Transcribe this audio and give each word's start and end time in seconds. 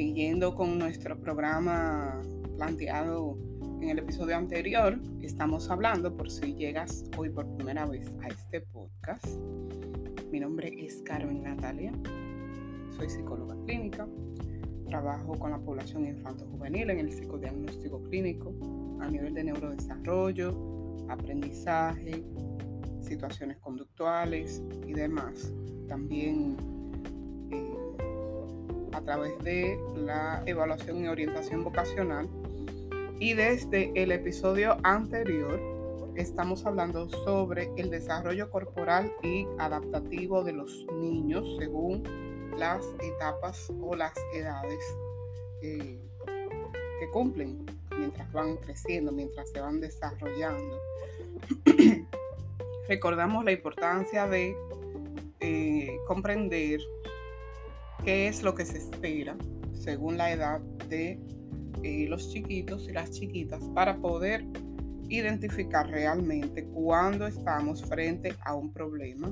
siguiendo 0.00 0.54
con 0.54 0.78
nuestro 0.78 1.20
programa 1.20 2.22
planteado 2.56 3.36
en 3.82 3.90
el 3.90 3.98
episodio 3.98 4.34
anterior, 4.34 4.98
estamos 5.20 5.68
hablando, 5.68 6.16
por 6.16 6.30
si 6.30 6.54
llegas 6.54 7.04
hoy 7.18 7.28
por 7.28 7.46
primera 7.56 7.84
vez 7.84 8.06
a 8.22 8.28
este 8.28 8.62
podcast, 8.62 9.26
mi 10.32 10.40
nombre 10.40 10.72
es 10.74 11.02
Carmen 11.02 11.42
Natalia, 11.42 11.92
soy 12.96 13.10
psicóloga 13.10 13.54
clínica, 13.66 14.08
trabajo 14.88 15.38
con 15.38 15.50
la 15.50 15.58
población 15.58 16.06
infanto-juvenil 16.06 16.88
en 16.88 16.98
el 17.00 17.12
psicodiagnóstico 17.12 18.02
clínico 18.04 18.54
a 19.02 19.10
nivel 19.10 19.34
de 19.34 19.44
neurodesarrollo, 19.44 20.96
aprendizaje, 21.10 22.24
situaciones 23.02 23.58
conductuales 23.58 24.62
y 24.86 24.94
demás. 24.94 25.52
También 25.88 26.56
a 29.00 29.02
través 29.02 29.38
de 29.42 29.78
la 29.96 30.42
evaluación 30.46 31.04
y 31.04 31.08
orientación 31.08 31.64
vocacional. 31.64 32.28
Y 33.18 33.34
desde 33.34 33.92
el 33.94 34.12
episodio 34.12 34.76
anterior 34.82 35.58
estamos 36.16 36.66
hablando 36.66 37.08
sobre 37.08 37.70
el 37.76 37.90
desarrollo 37.90 38.50
corporal 38.50 39.10
y 39.22 39.46
adaptativo 39.58 40.44
de 40.44 40.52
los 40.52 40.86
niños 41.00 41.46
según 41.58 42.02
las 42.58 42.84
etapas 43.00 43.72
o 43.80 43.94
las 43.94 44.12
edades 44.34 44.84
eh, 45.62 45.98
que 46.98 47.10
cumplen 47.10 47.64
mientras 47.96 48.30
van 48.32 48.56
creciendo, 48.56 49.12
mientras 49.12 49.50
se 49.50 49.60
van 49.60 49.80
desarrollando. 49.80 50.78
Recordamos 52.88 53.44
la 53.44 53.52
importancia 53.52 54.26
de 54.26 54.54
eh, 55.40 55.96
comprender 56.06 56.80
qué 58.04 58.28
es 58.28 58.42
lo 58.42 58.54
que 58.54 58.64
se 58.64 58.78
espera 58.78 59.36
según 59.72 60.16
la 60.16 60.32
edad 60.32 60.60
de 60.88 61.18
eh, 61.82 62.06
los 62.08 62.30
chiquitos 62.30 62.88
y 62.88 62.92
las 62.92 63.10
chiquitas 63.10 63.62
para 63.74 63.96
poder 63.98 64.44
identificar 65.08 65.88
realmente 65.88 66.64
cuando 66.64 67.26
estamos 67.26 67.84
frente 67.84 68.34
a 68.44 68.54
un 68.54 68.72
problema. 68.72 69.30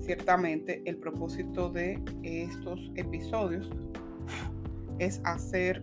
Ciertamente 0.00 0.82
el 0.86 0.96
propósito 0.96 1.70
de 1.70 2.02
estos 2.22 2.90
episodios 2.96 3.70
es 4.98 5.20
hacer 5.24 5.80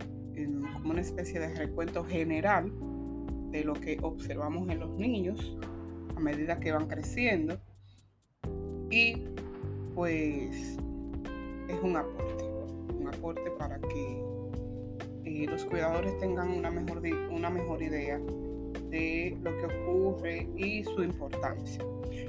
como 0.72 0.90
una 0.90 1.00
especie 1.00 1.38
de 1.38 1.54
recuento 1.54 2.04
general 2.04 2.72
de 3.50 3.64
lo 3.64 3.74
que 3.74 3.98
observamos 4.02 4.68
en 4.70 4.80
los 4.80 4.90
niños 4.96 5.56
a 6.16 6.20
medida 6.20 6.58
que 6.60 6.72
van 6.72 6.86
creciendo 6.86 7.60
y 8.90 9.26
pues 9.94 10.78
es 11.70 11.82
un 11.82 11.96
aporte, 11.96 12.44
un 12.98 13.08
aporte 13.08 13.50
para 13.58 13.78
que 13.80 14.22
eh, 15.24 15.46
los 15.46 15.64
cuidadores 15.64 16.18
tengan 16.18 16.50
una 16.50 16.70
mejor, 16.70 17.02
una 17.30 17.50
mejor 17.50 17.82
idea 17.82 18.20
de 18.90 19.38
lo 19.42 19.56
que 19.56 19.66
ocurre 19.66 20.48
y 20.56 20.84
su 20.84 21.02
importancia. 21.02 21.84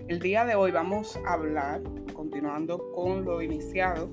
El 0.07 0.19
día 0.19 0.45
de 0.45 0.55
hoy 0.55 0.71
vamos 0.71 1.17
a 1.25 1.33
hablar, 1.33 1.81
continuando 2.13 2.91
con 2.93 3.25
lo 3.25 3.41
iniciado 3.41 4.09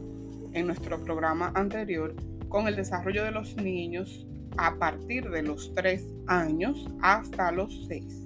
en 0.52 0.66
nuestro 0.66 1.02
programa 1.04 1.52
anterior, 1.54 2.14
con 2.48 2.66
el 2.66 2.76
desarrollo 2.76 3.24
de 3.24 3.32
los 3.32 3.56
niños 3.56 4.26
a 4.56 4.76
partir 4.76 5.28
de 5.28 5.42
los 5.42 5.72
3 5.74 6.06
años 6.26 6.88
hasta 7.02 7.52
los 7.52 7.86
6. 7.88 8.24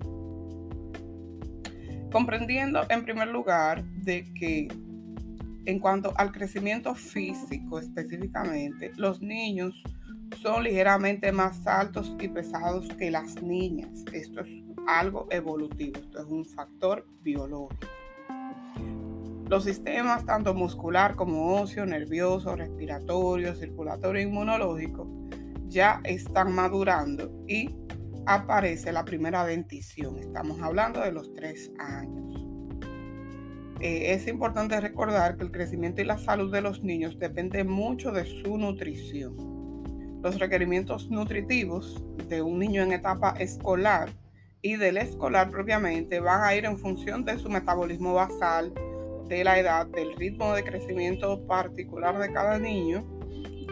Comprendiendo 2.13 2.83
en 2.89 3.05
primer 3.05 3.29
lugar 3.29 3.83
de 3.85 4.25
que 4.35 4.69
en 5.65 5.79
cuanto 5.79 6.13
al 6.17 6.33
crecimiento 6.33 6.95
físico 6.95 7.79
específicamente, 7.79 8.93
los 8.97 9.21
niños 9.21 9.83
son 10.41 10.65
ligeramente 10.65 11.31
más 11.33 11.67
altos 11.67 12.17
y 12.21 12.29
pesados 12.29 12.89
que 12.99 13.11
las 13.11 13.43
niñas. 13.43 14.05
Esto 14.13 14.41
es 14.41 14.49
algo 14.87 15.27
evolutivo, 15.31 16.01
esto 16.01 16.21
es 16.21 16.27
un 16.27 16.45
factor 16.45 17.07
biológico. 17.23 17.87
Los 19.49 19.65
sistemas 19.65 20.25
tanto 20.25 20.55
muscular 20.55 21.15
como 21.15 21.61
óseo, 21.61 21.85
nervioso, 21.85 22.57
respiratorio, 22.57 23.55
circulatorio 23.55 24.21
e 24.21 24.25
inmunológico 24.25 25.07
ya 25.69 26.01
están 26.05 26.55
madurando 26.55 27.31
y 27.47 27.69
aparece 28.27 28.93
la 28.93 29.05
primera 29.05 29.45
dentición. 29.45 30.19
Estamos 30.19 30.61
hablando 30.61 31.01
de 31.01 31.13
los 31.13 31.33
tres 31.35 31.71
años. 31.79 32.42
Eh, 33.81 34.13
es 34.13 34.29
importante 34.29 34.81
recordar 34.81 35.37
que 35.37 35.45
el 35.45 35.51
crecimiento 35.51 36.01
y 36.01 36.05
la 36.05 36.19
salud 36.19 36.53
de 36.53 36.61
los 36.61 36.83
niños 36.83 37.19
depende 37.19 37.65
mucho 37.65 38.13
de 38.13 38.25
su 38.25 38.57
nutrición. 38.57 39.37
Los 40.23 40.39
requerimientos 40.39 41.11
nutritivos 41.11 42.03
de 42.29 42.43
un 42.43 42.59
niño 42.59 42.83
en 42.83 42.93
etapa 42.93 43.35
escolar 43.39 44.11
y 44.63 44.77
del 44.77 44.97
escolar 44.97 45.51
propiamente 45.51 46.21
van 46.21 46.45
a 46.45 46.55
ir 46.55 46.65
en 46.65 46.79
función 46.79 47.25
de 47.25 47.39
su 47.39 47.51
metabolismo 47.51 48.15
basal, 48.15 48.73
de 49.29 49.43
la 49.43 49.59
edad, 49.59 49.87
del 49.87 50.15
ritmo 50.15 50.55
de 50.55 50.63
crecimiento 50.63 51.45
particular 51.47 52.19
de 52.19 52.33
cada 52.33 52.59
niño, 52.59 53.05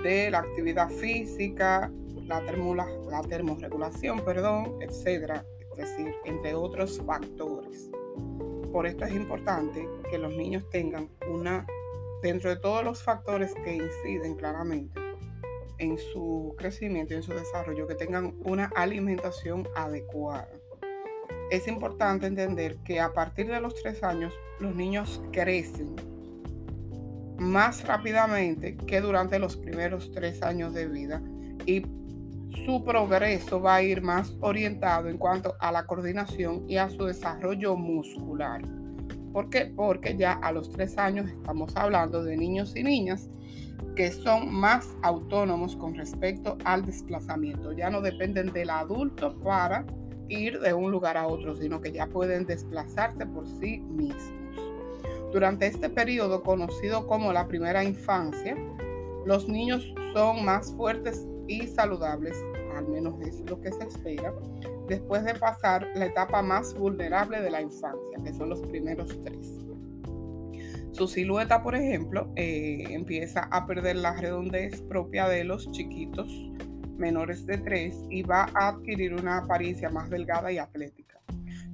de 0.02 0.30
la 0.30 0.38
actividad 0.38 0.90
física, 0.90 1.90
la, 2.26 2.40
la 3.10 3.22
termorregulación, 3.22 4.24
perdón, 4.24 4.76
etcétera, 4.80 5.44
es 5.72 5.78
decir, 5.78 6.14
entre 6.24 6.54
otros 6.54 7.00
factores. 7.04 7.90
Por 8.72 8.86
esto 8.86 9.04
es 9.04 9.14
importante 9.14 9.88
que 10.10 10.18
los 10.18 10.32
niños 10.32 10.68
tengan 10.70 11.08
una, 11.28 11.66
dentro 12.22 12.50
de 12.50 12.56
todos 12.56 12.84
los 12.84 13.02
factores 13.02 13.54
que 13.64 13.74
inciden 13.74 14.36
claramente 14.36 15.00
en 15.78 15.98
su 15.98 16.54
crecimiento 16.58 17.14
y 17.14 17.16
en 17.16 17.22
su 17.22 17.32
desarrollo, 17.32 17.86
que 17.86 17.94
tengan 17.94 18.34
una 18.44 18.66
alimentación 18.76 19.66
adecuada. 19.74 20.48
Es 21.50 21.66
importante 21.66 22.26
entender 22.26 22.76
que 22.84 23.00
a 23.00 23.12
partir 23.12 23.48
de 23.48 23.60
los 23.60 23.74
tres 23.74 24.04
años 24.04 24.32
los 24.60 24.74
niños 24.76 25.22
crecen 25.32 25.96
más 27.38 27.86
rápidamente 27.86 28.76
que 28.76 29.00
durante 29.00 29.38
los 29.38 29.56
primeros 29.56 30.12
tres 30.12 30.42
años 30.42 30.74
de 30.74 30.86
vida 30.86 31.22
y 31.64 31.80
su 32.64 32.84
progreso 32.84 33.60
va 33.60 33.76
a 33.76 33.82
ir 33.82 34.02
más 34.02 34.36
orientado 34.40 35.08
en 35.08 35.18
cuanto 35.18 35.54
a 35.60 35.72
la 35.72 35.86
coordinación 35.86 36.64
y 36.68 36.76
a 36.76 36.90
su 36.90 37.04
desarrollo 37.04 37.76
muscular. 37.76 38.62
¿Por 39.32 39.48
qué? 39.48 39.72
Porque 39.74 40.16
ya 40.16 40.32
a 40.32 40.52
los 40.52 40.70
tres 40.70 40.98
años 40.98 41.30
estamos 41.30 41.76
hablando 41.76 42.24
de 42.24 42.36
niños 42.36 42.74
y 42.76 42.82
niñas 42.82 43.28
que 43.94 44.10
son 44.10 44.52
más 44.52 44.96
autónomos 45.02 45.76
con 45.76 45.94
respecto 45.94 46.58
al 46.64 46.84
desplazamiento. 46.84 47.72
Ya 47.72 47.90
no 47.90 48.00
dependen 48.00 48.52
del 48.52 48.70
adulto 48.70 49.38
para 49.40 49.84
ir 50.28 50.60
de 50.60 50.72
un 50.72 50.90
lugar 50.90 51.16
a 51.16 51.26
otro, 51.26 51.54
sino 51.54 51.80
que 51.80 51.92
ya 51.92 52.06
pueden 52.06 52.46
desplazarse 52.46 53.26
por 53.26 53.46
sí 53.46 53.78
mismos. 53.78 54.56
Durante 55.32 55.66
este 55.66 55.88
periodo 55.88 56.42
conocido 56.42 57.06
como 57.06 57.32
la 57.32 57.46
primera 57.46 57.84
infancia, 57.84 58.56
los 59.26 59.48
niños 59.48 59.94
son 60.12 60.44
más 60.44 60.72
fuertes 60.72 61.26
y 61.50 61.66
saludables, 61.66 62.36
al 62.76 62.86
menos 62.88 63.20
es 63.22 63.40
lo 63.50 63.60
que 63.60 63.72
se 63.72 63.82
espera, 63.82 64.32
después 64.88 65.24
de 65.24 65.34
pasar 65.34 65.84
la 65.96 66.06
etapa 66.06 66.42
más 66.42 66.72
vulnerable 66.74 67.40
de 67.40 67.50
la 67.50 67.60
infancia, 67.60 68.18
que 68.24 68.32
son 68.32 68.50
los 68.50 68.60
primeros 68.62 69.08
tres. 69.24 69.58
Su 70.92 71.08
silueta, 71.08 71.62
por 71.62 71.74
ejemplo, 71.74 72.32
eh, 72.36 72.84
empieza 72.90 73.48
a 73.50 73.66
perder 73.66 73.96
la 73.96 74.14
redondez 74.14 74.80
propia 74.82 75.28
de 75.28 75.42
los 75.42 75.68
chiquitos 75.72 76.28
menores 76.96 77.46
de 77.46 77.58
3 77.58 78.04
y 78.10 78.22
va 78.22 78.46
a 78.54 78.68
adquirir 78.68 79.14
una 79.14 79.38
apariencia 79.38 79.88
más 79.88 80.10
delgada 80.10 80.52
y 80.52 80.58
atlética. 80.58 81.18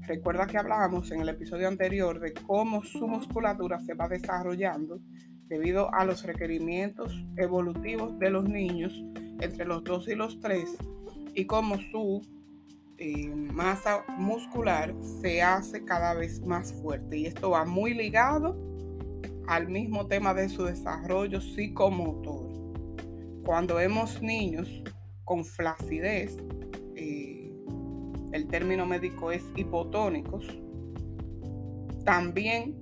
Recuerda 0.06 0.46
que 0.46 0.56
hablábamos 0.56 1.10
en 1.10 1.20
el 1.20 1.28
episodio 1.28 1.66
anterior 1.66 2.20
de 2.20 2.32
cómo 2.32 2.84
su 2.84 3.08
musculatura 3.08 3.80
se 3.80 3.94
va 3.94 4.08
desarrollando 4.08 5.00
debido 5.48 5.92
a 5.92 6.04
los 6.04 6.22
requerimientos 6.22 7.12
evolutivos 7.36 8.16
de 8.18 8.30
los 8.30 8.48
niños 8.48 8.92
entre 9.40 9.64
los 9.66 9.84
2 9.84 10.08
y 10.08 10.14
los 10.14 10.40
3 10.40 10.76
y 11.34 11.44
cómo 11.44 11.76
su 11.90 12.22
eh, 12.98 13.28
masa 13.28 14.04
muscular 14.16 14.94
se 15.20 15.42
hace 15.42 15.84
cada 15.84 16.14
vez 16.14 16.40
más 16.46 16.72
fuerte. 16.72 17.18
Y 17.18 17.26
esto 17.26 17.50
va 17.50 17.64
muy 17.64 17.92
ligado 17.94 18.56
al 19.46 19.68
mismo 19.68 20.06
tema 20.06 20.32
de 20.32 20.48
su 20.48 20.64
desarrollo 20.64 21.40
psicomotor. 21.40 22.46
Cuando 23.44 23.76
vemos 23.76 24.20
niños 24.22 24.82
con 25.24 25.44
flacidez, 25.44 26.36
eh, 26.96 27.52
el 28.32 28.48
término 28.48 28.86
médico 28.86 29.30
es 29.30 29.44
hipotónicos. 29.56 30.46
También 32.04 32.76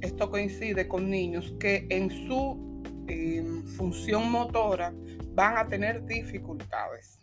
esto 0.00 0.30
coincide 0.30 0.88
con 0.88 1.10
niños 1.10 1.54
que 1.60 1.86
en 1.90 2.10
su 2.10 2.82
em, 3.06 3.62
función 3.64 4.30
motora 4.30 4.94
van 5.34 5.56
a 5.56 5.68
tener 5.68 6.04
dificultades 6.06 7.18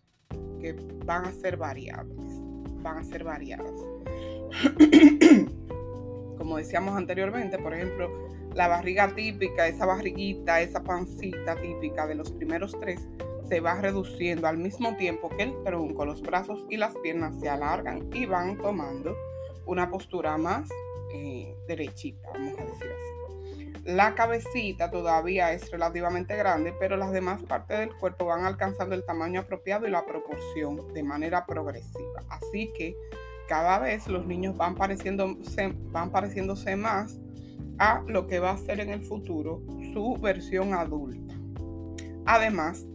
que 0.60 0.74
van 1.06 1.26
a 1.26 1.32
ser 1.32 1.58
variables, 1.58 2.32
van 2.82 2.98
a 2.98 3.04
ser 3.04 3.24
variadas. 3.24 3.74
Como 6.38 6.58
decíamos 6.58 6.96
anteriormente, 6.96 7.58
por 7.58 7.74
ejemplo, 7.74 8.10
la 8.54 8.68
barriga 8.68 9.14
típica, 9.14 9.68
esa 9.68 9.86
barriguita, 9.86 10.62
esa 10.62 10.84
pancita 10.84 11.56
típica 11.56 12.08
de 12.08 12.16
los 12.16 12.32
primeros 12.32 12.78
tres, 12.80 13.00
se 13.48 13.60
va 13.60 13.80
reduciendo 13.80 14.48
al 14.48 14.58
mismo 14.58 14.96
tiempo 14.98 15.30
que 15.30 15.44
el 15.44 15.64
tronco, 15.64 16.06
los 16.06 16.22
brazos 16.22 16.66
y 16.70 16.78
las 16.78 16.96
piernas 16.98 17.40
se 17.40 17.50
alargan 17.50 18.10
y 18.14 18.26
van 18.26 18.58
tomando 18.58 19.16
una 19.66 19.90
postura 19.90 20.38
más 20.38 20.70
eh, 21.14 21.56
derechita, 21.68 22.30
vamos 22.34 22.58
a 22.60 22.64
decir. 22.66 22.97
La 23.88 24.16
cabecita 24.16 24.92
todavía 24.92 25.54
es 25.54 25.72
relativamente 25.72 26.36
grande, 26.36 26.74
pero 26.78 26.98
las 26.98 27.14
demás 27.14 27.42
partes 27.44 27.80
del 27.80 27.96
cuerpo 27.96 28.26
van 28.26 28.44
alcanzando 28.44 28.94
el 28.94 29.06
tamaño 29.06 29.40
apropiado 29.40 29.88
y 29.88 29.92
la 29.92 30.06
proporción 30.06 30.94
de 30.94 31.04
manera 31.04 31.46
progresiva. 31.46 32.22
Así 32.28 32.70
que 32.78 32.98
cada 33.48 33.80
vez 33.80 34.06
los 34.10 34.26
niños 34.26 34.58
van, 34.58 34.76
pareciéndose, 34.76 35.74
van 35.94 36.12
pareciéndose 36.12 36.76
más 36.76 37.18
a 37.80 38.04
lo 38.08 38.28
que 38.28 38.40
va 38.40 38.52
a 38.52 38.58
ser 38.58 38.82
en 38.82 38.90
el 38.90 39.04
futuro 39.04 39.62
su 39.94 40.18
versión 40.22 40.74
adulta. 40.74 41.34
Además, 42.26 42.86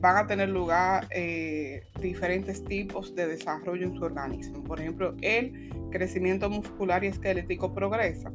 van 0.00 0.18
a 0.18 0.26
tener 0.26 0.50
lugar 0.50 1.08
eh, 1.12 1.86
diferentes 1.98 2.62
tipos 2.62 3.14
de 3.14 3.26
desarrollo 3.26 3.86
en 3.86 3.96
su 3.96 4.04
organismo. 4.04 4.62
Por 4.64 4.80
ejemplo, 4.80 5.14
el 5.22 5.70
crecimiento 5.90 6.50
muscular 6.50 7.04
y 7.04 7.06
esquelético 7.06 7.72
progresa, 7.72 8.30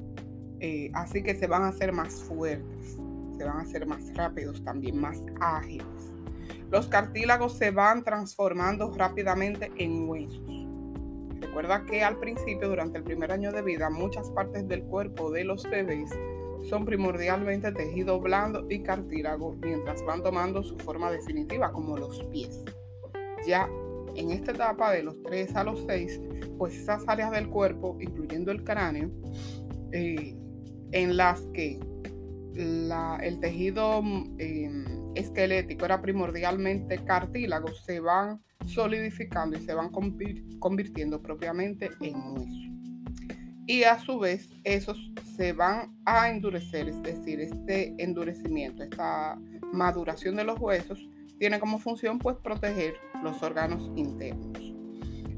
eh, 0.59 0.89
así 0.93 1.23
que 1.23 1.35
se 1.35 1.47
van 1.47 1.63
a 1.63 1.67
hacer 1.69 1.91
más 1.93 2.23
fuertes, 2.23 2.97
se 3.37 3.43
van 3.43 3.57
a 3.57 3.61
hacer 3.61 3.85
más 3.85 4.13
rápidos 4.15 4.63
también, 4.63 4.99
más 4.99 5.21
ágiles. 5.39 5.85
Los 6.71 6.87
cartílagos 6.87 7.57
se 7.57 7.71
van 7.71 8.03
transformando 8.03 8.91
rápidamente 8.91 9.71
en 9.77 10.09
huesos. 10.09 10.67
Recuerda 11.39 11.85
que 11.85 12.03
al 12.03 12.17
principio, 12.17 12.67
durante 12.67 12.97
el 12.97 13.03
primer 13.03 13.31
año 13.31 13.51
de 13.51 13.61
vida, 13.61 13.89
muchas 13.89 14.29
partes 14.31 14.67
del 14.67 14.83
cuerpo 14.83 15.31
de 15.31 15.43
los 15.43 15.63
bebés 15.63 16.11
son 16.67 16.85
primordialmente 16.85 17.71
tejido 17.71 18.19
blando 18.19 18.65
y 18.69 18.81
cartílago 18.81 19.55
mientras 19.61 20.03
van 20.03 20.23
tomando 20.23 20.63
su 20.63 20.77
forma 20.77 21.11
definitiva, 21.11 21.71
como 21.71 21.97
los 21.97 22.23
pies. 22.25 22.63
Ya 23.45 23.69
en 24.15 24.31
esta 24.31 24.51
etapa 24.51 24.91
de 24.91 25.03
los 25.03 25.21
3 25.23 25.55
a 25.55 25.63
los 25.63 25.85
6, 25.87 26.21
pues 26.57 26.75
esas 26.75 27.03
áreas 27.07 27.31
del 27.31 27.49
cuerpo, 27.49 27.97
incluyendo 28.01 28.51
el 28.51 28.63
cráneo, 28.63 29.09
eh, 29.91 30.35
en 30.91 31.17
las 31.17 31.41
que 31.53 31.79
el 32.55 33.39
tejido 33.39 33.99
em, 34.39 34.85
esquelético 35.15 35.85
era 35.85 36.01
primordialmente 36.01 36.97
cartílago, 37.03 37.67
se 37.85 37.99
van 37.99 38.41
solidificando 38.65 39.57
y 39.57 39.61
se 39.61 39.73
van 39.73 39.89
convirtiendo 40.59 41.21
propiamente 41.21 41.91
en 42.01 42.15
hueso 42.15 42.67
y 43.67 43.83
a 43.83 43.99
su 43.99 44.17
vez 44.17 44.49
esos 44.63 44.97
se 45.35 45.51
van 45.51 45.93
a 46.05 46.29
endurecer, 46.29 46.87
es 46.87 47.03
decir, 47.03 47.41
este 47.41 47.93
endurecimiento, 48.01 48.81
esta 48.81 49.37
maduración 49.73 50.37
de 50.37 50.45
los 50.45 50.57
huesos 50.57 51.05
tiene 51.37 51.59
como 51.59 51.77
función 51.77 52.17
pues 52.17 52.37
proteger 52.37 52.95
los 53.21 53.43
órganos 53.43 53.91
internos. 53.97 54.73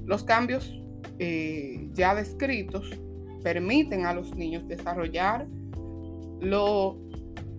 Los 0.06 0.24
cambios 0.24 0.80
eh, 1.18 1.90
ya 1.94 2.14
descritos 2.14 2.90
permiten 3.44 4.06
a 4.06 4.14
los 4.14 4.36
niños 4.36 4.68
desarrollar 4.68 5.48
lo 6.40 6.98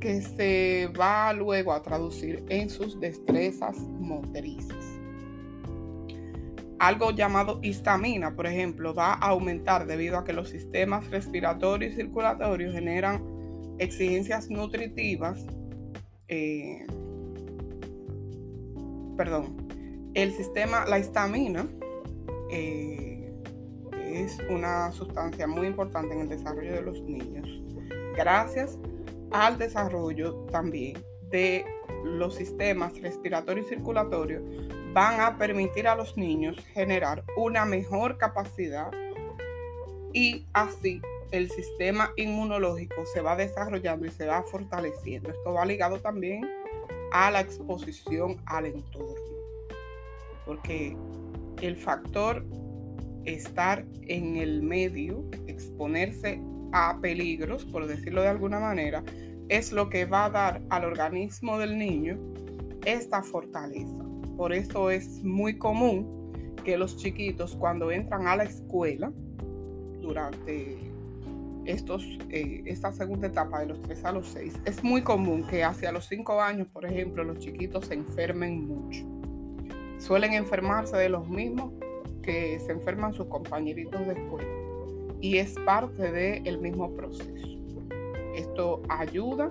que 0.00 0.22
se 0.22 0.90
va 0.98 1.32
luego 1.32 1.72
a 1.72 1.82
traducir 1.82 2.44
en 2.48 2.70
sus 2.70 2.98
destrezas 2.98 3.78
motrices 3.78 5.00
algo 6.80 7.10
llamado 7.10 7.60
histamina, 7.62 8.34
por 8.34 8.46
ejemplo, 8.46 8.94
va 8.94 9.12
a 9.12 9.28
aumentar 9.28 9.86
debido 9.86 10.16
a 10.16 10.24
que 10.24 10.32
los 10.32 10.48
sistemas 10.48 11.08
respiratorio 11.10 11.88
y 11.88 11.92
circulatorio 11.92 12.72
generan 12.72 13.22
exigencias 13.78 14.48
nutritivas. 14.48 15.46
Eh, 16.28 16.86
perdón, 19.14 19.68
el 20.14 20.32
sistema, 20.32 20.86
la 20.86 20.98
histamina 20.98 21.68
eh, 22.50 23.09
es 24.12 24.38
una 24.48 24.90
sustancia 24.92 25.46
muy 25.46 25.66
importante 25.66 26.14
en 26.14 26.22
el 26.22 26.28
desarrollo 26.28 26.72
de 26.72 26.82
los 26.82 27.00
niños, 27.02 27.62
gracias 28.16 28.78
al 29.30 29.58
desarrollo 29.58 30.34
también 30.50 31.02
de 31.30 31.64
los 32.04 32.34
sistemas 32.34 33.00
respiratorio 33.00 33.62
y 33.62 33.66
circulatorio 33.66 34.42
van 34.92 35.20
a 35.20 35.38
permitir 35.38 35.86
a 35.86 35.94
los 35.94 36.16
niños 36.16 36.56
generar 36.72 37.22
una 37.36 37.64
mejor 37.64 38.18
capacidad 38.18 38.90
y 40.12 40.46
así 40.52 41.00
el 41.30 41.48
sistema 41.48 42.12
inmunológico 42.16 43.06
se 43.06 43.20
va 43.20 43.36
desarrollando 43.36 44.06
y 44.06 44.10
se 44.10 44.26
va 44.26 44.42
fortaleciendo. 44.42 45.30
Esto 45.30 45.52
va 45.52 45.64
ligado 45.64 46.00
también 46.00 46.44
a 47.12 47.30
la 47.30 47.40
exposición 47.40 48.40
al 48.46 48.66
entorno, 48.66 49.14
porque 50.44 50.96
el 51.62 51.76
factor 51.76 52.44
estar 53.24 53.84
en 54.02 54.36
el 54.36 54.62
medio, 54.62 55.24
exponerse 55.46 56.40
a 56.72 56.98
peligros, 57.00 57.64
por 57.64 57.86
decirlo 57.86 58.22
de 58.22 58.28
alguna 58.28 58.60
manera, 58.60 59.02
es 59.48 59.72
lo 59.72 59.90
que 59.90 60.04
va 60.04 60.26
a 60.26 60.30
dar 60.30 60.62
al 60.70 60.84
organismo 60.84 61.58
del 61.58 61.76
niño 61.78 62.18
esta 62.84 63.22
fortaleza. 63.22 64.04
Por 64.36 64.52
eso 64.52 64.90
es 64.90 65.22
muy 65.24 65.58
común 65.58 66.32
que 66.64 66.78
los 66.78 66.96
chiquitos 66.96 67.56
cuando 67.56 67.90
entran 67.90 68.26
a 68.26 68.36
la 68.36 68.44
escuela, 68.44 69.12
durante 70.00 70.78
estos, 71.64 72.04
eh, 72.30 72.62
esta 72.66 72.92
segunda 72.92 73.26
etapa 73.26 73.60
de 73.60 73.66
los 73.66 73.82
3 73.82 74.04
a 74.04 74.12
los 74.12 74.28
6, 74.28 74.60
es 74.64 74.82
muy 74.82 75.02
común 75.02 75.46
que 75.46 75.62
hacia 75.62 75.92
los 75.92 76.06
5 76.06 76.40
años, 76.40 76.68
por 76.68 76.86
ejemplo, 76.86 77.22
los 77.24 77.38
chiquitos 77.38 77.86
se 77.86 77.94
enfermen 77.94 78.66
mucho. 78.66 79.04
Suelen 79.98 80.32
enfermarse 80.32 80.96
de 80.96 81.10
los 81.10 81.28
mismos 81.28 81.72
se 82.58 82.72
enferman 82.72 83.12
sus 83.12 83.26
compañeritos 83.26 84.06
de 84.06 84.12
escuela. 84.12 84.48
Y 85.20 85.36
es 85.38 85.54
parte 85.66 86.10
del 86.10 86.58
mismo 86.58 86.94
proceso. 86.94 87.58
Esto 88.34 88.82
ayuda 88.88 89.50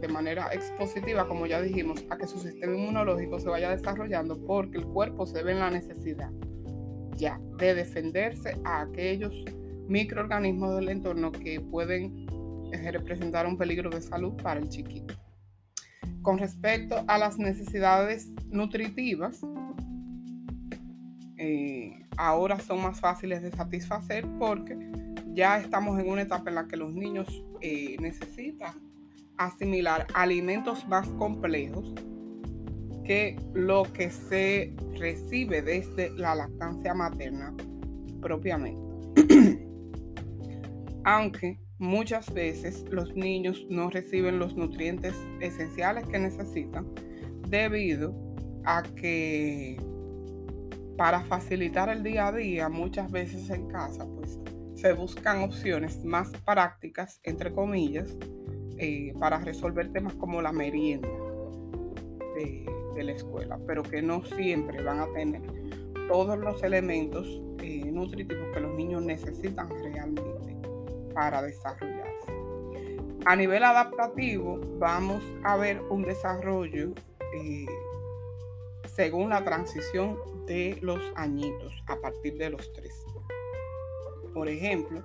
de 0.00 0.08
manera 0.08 0.52
expositiva, 0.52 1.26
como 1.26 1.46
ya 1.46 1.62
dijimos, 1.62 2.04
a 2.10 2.18
que 2.18 2.26
su 2.26 2.38
sistema 2.38 2.76
inmunológico 2.76 3.38
se 3.38 3.48
vaya 3.48 3.70
desarrollando 3.70 4.36
porque 4.44 4.76
el 4.76 4.84
cuerpo 4.84 5.24
se 5.26 5.42
ve 5.42 5.52
en 5.52 5.60
la 5.60 5.70
necesidad 5.70 6.30
ya 7.16 7.40
de 7.58 7.74
defenderse 7.74 8.56
a 8.64 8.82
aquellos 8.82 9.34
microorganismos 9.88 10.76
del 10.76 10.88
entorno 10.88 11.32
que 11.32 11.60
pueden 11.60 12.26
eh, 12.72 12.90
representar 12.90 13.46
un 13.46 13.56
peligro 13.56 13.90
de 13.90 14.02
salud 14.02 14.34
para 14.42 14.60
el 14.60 14.68
chiquito. 14.68 15.14
Con 16.22 16.38
respecto 16.38 17.04
a 17.06 17.18
las 17.18 17.38
necesidades 17.38 18.28
nutritivas, 18.50 19.40
eh, 21.46 22.06
ahora 22.16 22.58
son 22.58 22.80
más 22.80 23.00
fáciles 23.00 23.42
de 23.42 23.50
satisfacer 23.50 24.26
porque 24.38 24.78
ya 25.34 25.58
estamos 25.58 26.00
en 26.00 26.08
una 26.08 26.22
etapa 26.22 26.48
en 26.48 26.54
la 26.54 26.66
que 26.66 26.78
los 26.78 26.94
niños 26.94 27.44
eh, 27.60 27.96
necesitan 28.00 28.74
asimilar 29.36 30.06
alimentos 30.14 30.88
más 30.88 31.06
complejos 31.10 31.92
que 33.04 33.36
lo 33.52 33.82
que 33.92 34.10
se 34.10 34.74
recibe 34.98 35.60
desde 35.60 36.08
la 36.16 36.34
lactancia 36.34 36.94
materna 36.94 37.54
propiamente. 38.22 38.80
Aunque 41.04 41.60
muchas 41.78 42.32
veces 42.32 42.86
los 42.90 43.14
niños 43.14 43.66
no 43.68 43.90
reciben 43.90 44.38
los 44.38 44.56
nutrientes 44.56 45.14
esenciales 45.40 46.06
que 46.06 46.18
necesitan 46.18 46.86
debido 47.50 48.14
a 48.64 48.82
que 48.82 49.76
para 50.96 51.20
facilitar 51.22 51.88
el 51.88 52.02
día 52.02 52.28
a 52.28 52.32
día 52.32 52.68
muchas 52.68 53.10
veces 53.10 53.50
en 53.50 53.68
casa 53.68 54.06
pues 54.06 54.38
se 54.74 54.92
buscan 54.92 55.42
opciones 55.42 56.04
más 56.04 56.30
prácticas 56.44 57.20
entre 57.22 57.52
comillas 57.52 58.10
eh, 58.78 59.14
para 59.18 59.38
resolver 59.38 59.92
temas 59.92 60.14
como 60.14 60.42
la 60.42 60.52
merienda 60.52 61.08
de, 62.34 62.66
la 63.02 63.12
escuela, 63.12 63.58
pero 63.66 63.82
que 63.82 64.00
no 64.02 64.24
siempre 64.24 64.82
van 64.82 65.00
a 65.00 65.12
tener 65.12 65.42
todos 66.08 66.38
los 66.38 66.62
elementos 66.62 67.26
eh, 67.60 67.84
nutritivos 67.84 68.46
que 68.54 68.60
los 68.60 68.74
niños 68.74 69.02
necesitan 69.02 69.68
realmente 69.68 70.56
para 71.12 71.42
desarrollarse. 71.42 72.32
A 73.26 73.36
nivel 73.36 73.64
adaptativo, 73.64 74.60
vamos 74.78 75.22
a 75.42 75.56
ver 75.56 75.80
un 75.90 76.02
desarrollo 76.02 76.92
eh, 77.34 77.66
según 78.86 79.30
la 79.30 79.44
transición 79.44 80.16
de 80.46 80.78
los 80.82 81.00
añitos 81.16 81.82
a 81.86 81.96
partir 82.00 82.36
de 82.38 82.50
los 82.50 82.72
tres. 82.72 83.04
Por 84.32 84.48
ejemplo, 84.48 85.02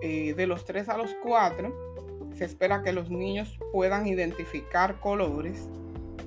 de 0.00 0.46
los 0.46 0.64
3 0.64 0.88
a 0.88 0.98
los 0.98 1.14
4, 1.22 2.32
se 2.34 2.44
espera 2.44 2.82
que 2.82 2.92
los 2.92 3.10
niños 3.10 3.58
puedan 3.72 4.06
identificar 4.06 5.00
colores, 5.00 5.68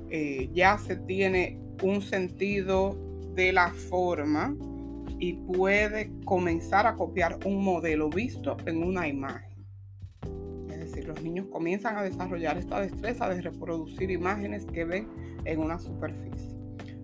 eh, 0.09 0.49
ya 0.53 0.77
se 0.77 0.95
tiene 0.95 1.59
un 1.83 2.01
sentido 2.01 2.97
de 3.35 3.53
la 3.53 3.71
forma 3.71 4.55
y 5.19 5.33
puede 5.33 6.11
comenzar 6.25 6.87
a 6.87 6.95
copiar 6.95 7.37
un 7.45 7.63
modelo 7.63 8.09
visto 8.09 8.57
en 8.65 8.83
una 8.83 9.07
imagen. 9.07 9.65
Es 10.69 10.79
decir, 10.79 11.07
los 11.07 11.21
niños 11.21 11.47
comienzan 11.51 11.97
a 11.97 12.01
desarrollar 12.01 12.57
esta 12.57 12.81
destreza 12.81 13.29
de 13.29 13.41
reproducir 13.41 14.09
imágenes 14.09 14.65
que 14.65 14.85
ven 14.85 15.07
en 15.45 15.59
una 15.59 15.77
superficie. 15.77 16.48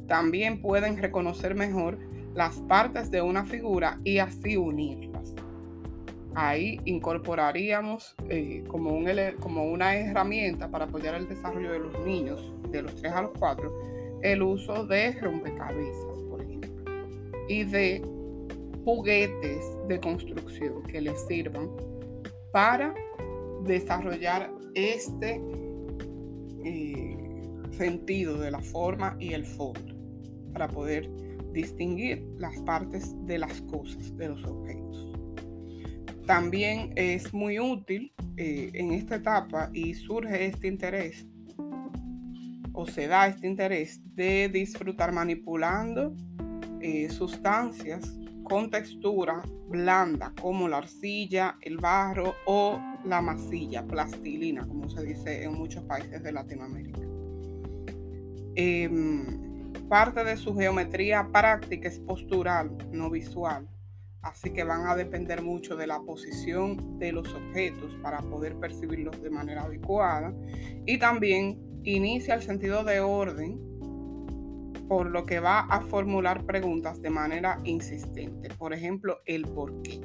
También 0.08 0.62
pueden 0.62 0.98
reconocer 0.98 1.56
mejor 1.56 1.98
las 2.34 2.58
partes 2.62 3.10
de 3.12 3.22
una 3.22 3.46
figura 3.46 4.00
y 4.04 4.20
así 4.20 4.58
unirlas. 4.58 5.34
Ahí 6.36 6.82
incorporaríamos 6.84 8.16
eh, 8.30 8.64
como, 8.68 8.92
un, 8.92 9.08
como 9.40 9.64
una 9.64 9.96
herramienta 9.96 10.70
para 10.70 10.86
apoyar 10.86 11.16
el 11.16 11.30
desarrollo 11.30 11.72
de 11.72 11.80
los 11.80 12.06
niños 12.06 12.54
de 12.72 12.82
los 12.82 12.94
3 12.96 13.14
a 13.14 13.22
los 13.22 13.32
4 13.40 13.96
el 14.22 14.42
uso 14.42 14.86
de 14.88 15.12
rompecabezas, 15.14 16.18
por 16.30 16.42
ejemplo, 16.42 16.84
y 17.48 17.64
de 17.64 18.02
juguetes 18.84 19.66
de 19.88 20.00
construcción 20.00 20.82
que 20.84 21.02
les 21.02 21.20
sirvan 21.28 21.70
para 22.52 22.94
desarrollar 23.66 24.52
este 24.74 25.42
eh, 26.64 27.18
sentido 27.72 28.38
de 28.40 28.52
la 28.52 28.62
forma 28.62 29.16
y 29.20 29.34
el 29.34 29.46
fondo, 29.46 29.95
para 30.56 30.70
poder 30.70 31.12
distinguir 31.52 32.26
las 32.38 32.58
partes 32.62 33.14
de 33.26 33.38
las 33.40 33.62
cosas, 33.64 34.16
de 34.16 34.30
los 34.30 34.44
objetos. 34.46 35.12
También 36.26 36.94
es 36.96 37.34
muy 37.34 37.60
útil 37.60 38.14
eh, 38.38 38.72
en 38.74 38.94
esta 38.94 39.18
etapa 39.18 39.70
y 39.74 39.94
surge 39.94 40.46
este 40.46 40.68
interés 40.68 41.28
o 42.72 42.86
se 42.88 43.08
da 43.08 43.28
este 43.28 43.48
interés 43.48 44.02
de 44.16 44.50
disfrutar 44.50 45.12
manipulando 45.12 46.16
eh, 46.80 47.10
sustancias 47.10 48.18
con 48.44 48.70
textura 48.70 49.44
blanda 49.68 50.34
como 50.42 50.70
la 50.70 50.78
arcilla, 50.78 51.58
el 51.62 51.78
barro 51.78 52.34
o 52.46 52.80
la 53.04 53.22
masilla, 53.22 53.86
plastilina, 53.86 54.66
como 54.66 54.90
se 54.90 55.04
dice 55.04 55.44
en 55.44 55.54
muchos 55.54 55.84
países 55.84 56.24
de 56.24 56.32
Latinoamérica. 56.32 57.02
Em, 58.56 59.45
parte 59.90 60.24
de 60.24 60.38
su 60.38 60.56
geometría 60.56 61.30
práctica 61.32 61.88
es 61.88 62.00
postural, 62.00 62.76
no 62.92 63.10
visual, 63.10 63.68
así 64.22 64.52
que 64.52 64.64
van 64.64 64.88
a 64.88 64.96
depender 64.96 65.42
mucho 65.42 65.76
de 65.76 65.88
la 65.88 66.00
posición 66.00 66.98
de 67.00 67.12
los 67.12 67.34
objetos 67.34 67.96
para 68.02 68.20
poder 68.20 68.56
percibirlos 68.56 69.22
de 69.22 69.30
manera 69.30 69.64
adecuada 69.64 70.34
y 70.86 70.98
también 70.98 71.60
inicia 71.84 72.34
el 72.34 72.42
sentido 72.42 72.84
de 72.84 73.00
orden 73.00 73.60
por 74.88 75.10
lo 75.10 75.26
que 75.26 75.40
va 75.40 75.62
a 75.62 75.82
formular 75.82 76.44
preguntas 76.46 77.02
de 77.02 77.10
manera 77.10 77.60
insistente. 77.64 78.50
Por 78.50 78.74
ejemplo, 78.74 79.20
el 79.26 79.44
por 79.44 79.82
qué. 79.82 80.02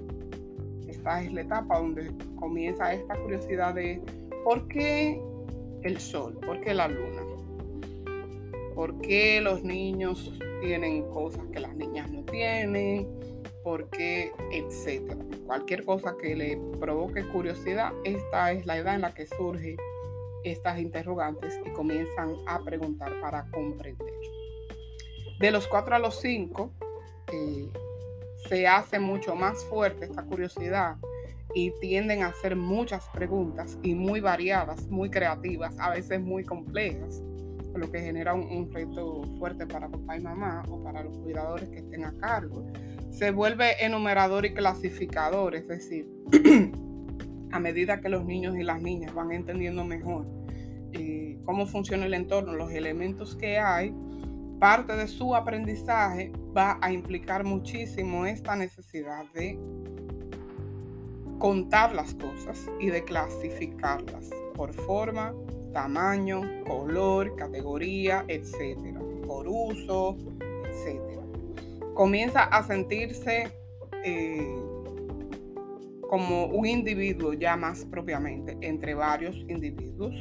Esta 0.88 1.22
es 1.22 1.32
la 1.32 1.42
etapa 1.42 1.78
donde 1.78 2.12
comienza 2.36 2.92
esta 2.92 3.14
curiosidad 3.16 3.74
de 3.74 4.02
por 4.44 4.68
qué 4.68 5.20
el 5.82 5.98
sol, 5.98 6.38
por 6.44 6.60
qué 6.60 6.74
la 6.74 6.88
luna, 6.88 7.22
por 8.80 8.98
qué 9.02 9.42
los 9.42 9.62
niños 9.62 10.32
tienen 10.62 11.06
cosas 11.10 11.42
que 11.52 11.60
las 11.60 11.76
niñas 11.76 12.10
no 12.10 12.24
tienen, 12.24 13.06
por 13.62 13.90
qué, 13.90 14.32
etcétera. 14.50 15.22
Cualquier 15.44 15.84
cosa 15.84 16.16
que 16.18 16.34
le 16.34 16.58
provoque 16.80 17.28
curiosidad, 17.28 17.92
esta 18.04 18.52
es 18.52 18.64
la 18.64 18.78
edad 18.78 18.94
en 18.94 19.02
la 19.02 19.12
que 19.12 19.26
surgen 19.26 19.76
estas 20.44 20.78
interrogantes 20.78 21.60
y 21.62 21.70
comienzan 21.72 22.36
a 22.46 22.64
preguntar 22.64 23.20
para 23.20 23.50
comprender. 23.50 24.14
De 25.38 25.50
los 25.50 25.68
4 25.68 25.96
a 25.96 25.98
los 25.98 26.18
5 26.18 26.72
eh, 27.34 27.68
se 28.48 28.66
hace 28.66 28.98
mucho 28.98 29.36
más 29.36 29.62
fuerte 29.62 30.06
esta 30.06 30.22
curiosidad 30.22 30.96
y 31.54 31.70
tienden 31.82 32.22
a 32.22 32.28
hacer 32.28 32.56
muchas 32.56 33.10
preguntas 33.10 33.76
y 33.82 33.94
muy 33.94 34.20
variadas, 34.20 34.88
muy 34.88 35.10
creativas, 35.10 35.78
a 35.78 35.90
veces 35.90 36.18
muy 36.22 36.44
complejas, 36.44 37.22
lo 37.74 37.90
que 37.90 38.00
genera 38.00 38.34
un, 38.34 38.70
reto 38.72 39.22
fuerte 39.38 39.66
para 39.66 39.88
papá 39.88 40.16
y 40.16 40.20
mamá 40.20 40.62
o 40.68 40.82
para 40.82 41.02
los 41.02 41.16
cuidadores 41.18 41.68
que 41.68 41.78
estén 41.78 42.04
a 42.04 42.12
cargo. 42.18 42.66
Se 43.10 43.30
vuelve 43.30 43.84
enumerador 43.84 44.44
y 44.46 44.54
clasificador, 44.54 45.54
es 45.54 45.66
decir, 45.68 46.08
a 47.52 47.58
medida 47.58 48.00
que 48.00 48.08
los 48.08 48.24
niños 48.24 48.56
y 48.56 48.62
las 48.62 48.80
niñas 48.80 49.14
van 49.14 49.32
entendiendo 49.32 49.84
mejor 49.84 50.26
eh, 50.92 51.38
cómo 51.44 51.66
funciona 51.66 52.06
el 52.06 52.14
entorno, 52.14 52.54
los 52.54 52.72
elementos 52.72 53.36
que 53.36 53.58
hay, 53.58 53.94
parte 54.58 54.96
de 54.96 55.06
su 55.08 55.34
aprendizaje 55.34 56.32
va 56.56 56.78
a 56.80 56.92
implicar 56.92 57.44
muchísimo 57.44 58.26
esta 58.26 58.56
necesidad 58.56 59.24
de 59.32 59.58
contar 61.38 61.94
las 61.94 62.14
cosas 62.14 62.68
y 62.80 62.88
de 62.88 63.04
clasificarlas 63.04 64.30
por 64.54 64.74
forma, 64.74 65.32
tamaño, 65.72 66.42
color, 66.66 67.34
categoría, 67.36 68.24
etcétera, 68.28 69.00
por 69.26 69.46
uso, 69.48 70.16
etcétera. 70.68 71.22
Comienza 71.94 72.44
a 72.44 72.62
sentirse 72.62 73.48
eh, 74.04 74.56
como 76.08 76.46
un 76.46 76.66
individuo 76.66 77.32
ya 77.34 77.56
más 77.56 77.84
propiamente 77.84 78.56
entre 78.60 78.94
varios 78.94 79.36
individuos. 79.48 80.14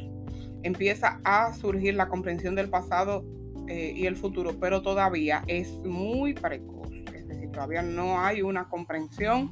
Empieza 0.62 1.20
a 1.24 1.54
surgir 1.54 1.96
la 1.96 2.10
comprensión 2.10 2.54
del 2.56 2.70
pasado 2.70 3.26
eh, 3.68 3.94
y 3.96 4.06
el 4.06 4.16
futuro, 4.16 4.60
pero 4.60 4.82
todavía 4.82 5.44
es 5.48 5.72
muy 5.86 6.34
precoz. 6.34 6.92
Es 7.16 7.28
decir, 7.28 7.52
todavía 7.52 7.82
no 7.82 8.20
hay 8.20 8.42
una 8.42 8.68
comprensión 8.68 9.52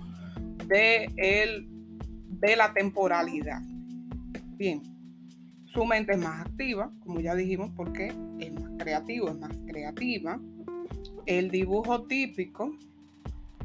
de, 0.67 1.09
el, 1.15 1.67
de 2.27 2.55
la 2.55 2.73
temporalidad. 2.73 3.61
Bien, 4.57 4.81
su 5.77 5.85
mente 5.85 6.13
es 6.13 6.17
más 6.17 6.41
activa, 6.41 6.91
como 7.01 7.19
ya 7.19 7.35
dijimos, 7.35 7.69
porque 7.75 8.07
es 8.39 8.51
más 8.51 8.71
creativo, 8.79 9.29
es 9.29 9.37
más 9.37 9.55
creativa. 9.67 10.39
El 11.27 11.51
dibujo 11.51 12.07
típico 12.07 12.75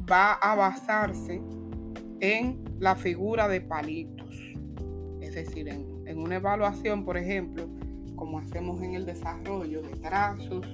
va 0.07 0.33
a 0.33 0.53
basarse 0.53 1.41
en 2.19 2.63
la 2.77 2.95
figura 2.95 3.47
de 3.47 3.61
palitos. 3.61 4.35
Es 5.21 5.33
decir, 5.33 5.67
en, 5.69 6.03
en 6.05 6.19
una 6.19 6.35
evaluación, 6.35 7.03
por 7.03 7.17
ejemplo, 7.17 7.67
como 8.15 8.37
hacemos 8.37 8.79
en 8.83 8.93
el 8.93 9.07
desarrollo 9.07 9.81
de 9.81 9.95
trazos 9.95 10.67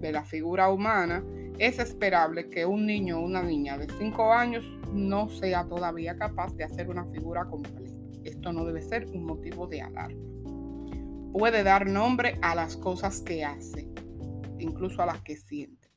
de 0.00 0.12
la 0.12 0.24
figura 0.24 0.70
humana, 0.70 1.24
es 1.58 1.80
esperable 1.80 2.48
que 2.50 2.66
un 2.66 2.86
niño 2.86 3.18
o 3.18 3.24
una 3.24 3.42
niña 3.42 3.76
de 3.78 3.88
5 3.98 4.32
años 4.32 4.64
no 4.92 5.28
sea 5.28 5.64
todavía 5.64 6.16
capaz 6.16 6.54
de 6.54 6.62
hacer 6.62 6.88
una 6.88 7.04
figura 7.06 7.46
completa. 7.46 7.90
Esto 8.22 8.52
no 8.52 8.64
debe 8.64 8.80
ser 8.80 9.08
un 9.12 9.24
motivo 9.24 9.66
de 9.66 9.82
alarma. 9.82 10.33
Puede 11.34 11.64
dar 11.64 11.86
nombre 11.86 12.38
a 12.42 12.54
las 12.54 12.76
cosas 12.76 13.20
que 13.20 13.44
hace, 13.44 13.88
incluso 14.60 15.02
a 15.02 15.06
las 15.06 15.20
que 15.22 15.36
siente. 15.36 15.90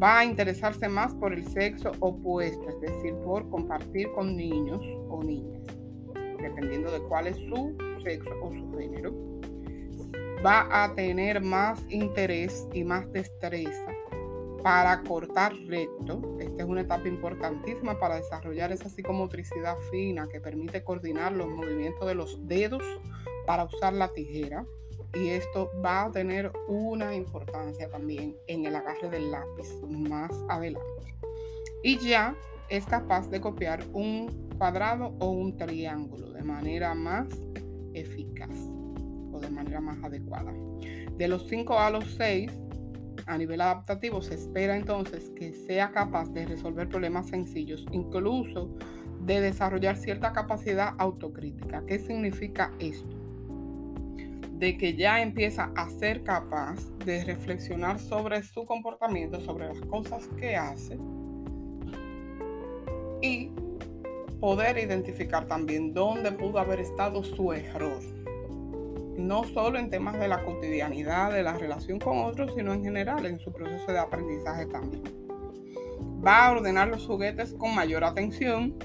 Va 0.00 0.20
a 0.20 0.24
interesarse 0.24 0.88
más 0.88 1.12
por 1.14 1.34
el 1.34 1.44
sexo 1.48 1.90
opuesto, 1.98 2.68
es 2.68 2.80
decir, 2.80 3.14
por 3.24 3.50
compartir 3.50 4.10
con 4.12 4.36
niños 4.36 4.80
o 5.10 5.24
niñas, 5.24 5.64
dependiendo 6.40 6.90
de 6.92 7.00
cuál 7.00 7.26
es 7.26 7.36
su 7.36 7.76
sexo 8.04 8.30
o 8.40 8.52
su 8.52 8.78
género 8.78 9.12
va 10.44 10.84
a 10.84 10.94
tener 10.94 11.42
más 11.42 11.84
interés 11.88 12.68
y 12.72 12.84
más 12.84 13.10
destreza 13.12 13.92
para 14.62 15.02
cortar 15.02 15.52
recto. 15.66 16.36
Esta 16.38 16.62
es 16.62 16.68
una 16.68 16.82
etapa 16.82 17.08
importantísima 17.08 17.98
para 17.98 18.16
desarrollar 18.16 18.70
esa 18.72 18.88
psicomotricidad 18.88 19.76
fina 19.90 20.28
que 20.28 20.40
permite 20.40 20.84
coordinar 20.84 21.32
los 21.32 21.48
movimientos 21.48 22.06
de 22.06 22.14
los 22.14 22.46
dedos 22.46 22.82
para 23.48 23.64
usar 23.64 23.94
la 23.94 24.08
tijera. 24.12 24.66
Y 25.14 25.28
esto 25.28 25.70
va 25.82 26.04
a 26.04 26.12
tener 26.12 26.52
una 26.68 27.14
importancia 27.14 27.88
también 27.88 28.36
en 28.46 28.66
el 28.66 28.76
agarre 28.76 29.08
del 29.08 29.30
lápiz 29.30 29.72
más 29.88 30.30
adelante. 30.50 31.14
Y 31.82 31.96
ya 31.96 32.36
es 32.68 32.84
capaz 32.84 33.30
de 33.30 33.40
copiar 33.40 33.82
un 33.94 34.50
cuadrado 34.58 35.14
o 35.18 35.30
un 35.30 35.56
triángulo 35.56 36.30
de 36.32 36.42
manera 36.42 36.94
más 36.94 37.26
eficaz 37.94 38.78
de 39.40 39.50
manera 39.50 39.80
más 39.80 40.02
adecuada. 40.02 40.52
De 41.16 41.28
los 41.28 41.48
5 41.48 41.78
a 41.78 41.90
los 41.90 42.04
6, 42.14 42.50
a 43.26 43.38
nivel 43.38 43.60
adaptativo, 43.60 44.22
se 44.22 44.34
espera 44.34 44.76
entonces 44.76 45.30
que 45.30 45.52
sea 45.52 45.90
capaz 45.92 46.30
de 46.32 46.46
resolver 46.46 46.88
problemas 46.88 47.28
sencillos, 47.28 47.86
incluso 47.92 48.70
de 49.20 49.40
desarrollar 49.40 49.96
cierta 49.96 50.32
capacidad 50.32 50.94
autocrítica. 50.98 51.84
¿Qué 51.86 51.98
significa 51.98 52.72
esto? 52.78 53.17
De 54.58 54.76
que 54.76 54.94
ya 54.94 55.22
empieza 55.22 55.70
a 55.76 55.88
ser 55.88 56.24
capaz 56.24 56.76
de 57.04 57.24
reflexionar 57.24 57.98
sobre 57.98 58.42
su 58.42 58.64
comportamiento, 58.64 59.40
sobre 59.40 59.68
las 59.68 59.80
cosas 59.82 60.28
que 60.38 60.56
hace 60.56 60.98
y 63.22 63.50
poder 64.40 64.78
identificar 64.78 65.46
también 65.46 65.92
dónde 65.92 66.32
pudo 66.32 66.58
haber 66.58 66.80
estado 66.80 67.24
su 67.24 67.52
error 67.52 68.00
no 69.18 69.44
solo 69.44 69.78
en 69.78 69.90
temas 69.90 70.18
de 70.18 70.28
la 70.28 70.44
cotidianidad, 70.44 71.32
de 71.32 71.42
la 71.42 71.54
relación 71.54 71.98
con 71.98 72.18
otros, 72.18 72.54
sino 72.54 72.72
en 72.72 72.84
general 72.84 73.26
en 73.26 73.38
su 73.40 73.52
proceso 73.52 73.92
de 73.92 73.98
aprendizaje 73.98 74.66
también. 74.66 75.02
Va 76.24 76.46
a 76.46 76.52
ordenar 76.52 76.88
los 76.88 77.04
juguetes 77.04 77.52
con 77.54 77.74
mayor 77.74 78.04
atención, 78.04 78.76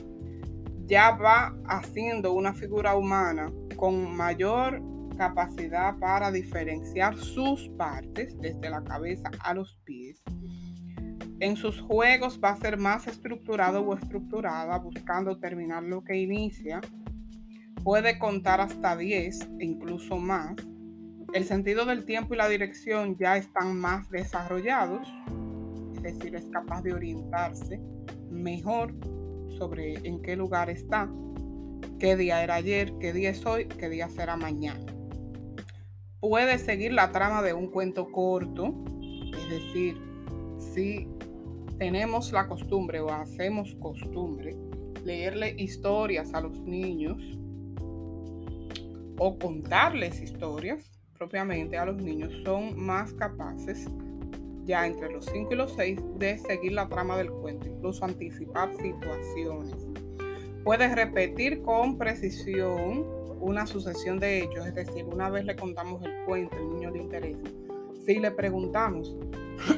ya 0.86 1.12
va 1.12 1.56
haciendo 1.65 2.34
una 2.34 2.53
figura 2.53 2.96
humana 2.96 3.51
con 3.77 4.15
mayor 4.15 4.82
capacidad 5.15 5.98
para 5.98 6.32
diferenciar 6.32 7.17
sus 7.17 7.70
partes 7.70 8.39
desde 8.39 8.70
la 8.70 8.84
cabeza 8.84 9.29
a 9.39 9.53
los 9.53 9.77
pies. 9.84 10.24
En 11.39 11.58
sus 11.58 11.82
juegos 11.82 12.39
va 12.41 12.51
a 12.51 12.58
ser 12.58 12.77
más 12.77 13.08
estructurado 13.08 13.82
o 13.82 13.96
estructurada, 13.96 14.77
buscando 14.77 15.39
terminar 15.39 15.84
lo 15.84 16.03
que 16.03 16.15
inicia. 16.15 16.79
Puede 17.84 18.17
contar 18.17 18.62
hasta 18.62 18.96
10 18.96 19.41
e 19.60 19.65
incluso 19.65 20.17
más. 20.17 20.55
El 21.34 21.43
sentido 21.46 21.86
del 21.86 22.05
tiempo 22.05 22.34
y 22.34 22.38
la 22.38 22.48
dirección 22.48 23.17
ya 23.17 23.38
están 23.38 23.75
más 23.75 24.10
desarrollados, 24.10 25.08
es 25.96 26.01
decir, 26.03 26.36
es 26.36 26.46
capaz 26.50 26.82
de 26.84 26.93
orientarse 26.93 27.82
mejor 28.29 28.93
sobre 29.58 29.96
en 30.08 30.22
qué 30.22 30.36
lugar 30.36 30.70
está, 30.70 31.10
qué 32.00 32.15
día 32.15 32.43
era 32.43 32.55
ayer, 32.55 32.93
qué 33.00 33.13
día 33.13 33.32
es 33.32 33.46
hoy, 33.46 33.65
qué 33.65 33.89
día 33.89 34.10
será 34.10 34.38
mañana. 34.38 34.92
Puede 36.24 36.58
seguir 36.58 36.94
la 36.94 37.12
trama 37.12 37.42
de 37.42 37.53
un 37.53 37.68
cuento 37.68 38.10
corto, 38.10 38.74
es 39.38 39.50
decir, 39.50 39.98
si 40.58 41.06
tenemos 41.77 42.32
la 42.32 42.48
costumbre 42.48 43.01
o 43.01 43.10
hacemos 43.10 43.75
costumbre 43.82 44.56
leerle 45.03 45.53
historias 45.58 46.34
a 46.34 46.39
los 46.39 46.58
niños 46.62 47.22
o 49.18 49.38
contarles 49.38 50.22
historias 50.22 50.89
propiamente 51.18 51.77
a 51.77 51.88
los 51.88 51.98
niños, 51.98 52.32
son 52.46 52.80
más 52.80 53.12
capaces 53.15 53.89
ya 54.63 54.88
entre 54.88 55.12
los 55.12 55.25
5 55.25 55.51
y 55.51 55.58
los 55.58 55.74
6 55.74 56.00
de 56.20 56.38
seguir 56.38 56.72
la 56.72 56.88
trama 56.88 57.18
del 57.18 57.32
cuento, 57.32 57.68
incluso 57.68 58.06
anticipar 58.06 58.74
situaciones. 58.77 59.75
Puedes 60.63 60.96
repetir 60.96 61.62
con 61.63 61.98
precisión 61.98 63.23
una 63.43 63.67
sucesión 63.67 64.19
de 64.19 64.39
hechos, 64.39 64.65
es 64.65 64.75
decir, 64.75 65.05
una 65.05 65.29
vez 65.29 65.45
le 65.45 65.55
contamos 65.55 66.01
el 66.03 66.25
cuento, 66.25 66.55
el 66.57 66.69
niño 66.69 66.91
le 66.91 67.00
interesa. 67.00 67.43
Si 68.05 68.19
le 68.19 68.31
preguntamos 68.31 69.15